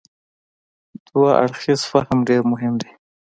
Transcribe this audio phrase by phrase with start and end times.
[1.07, 2.91] دوه اړخیز فهم ډېر مهم دی.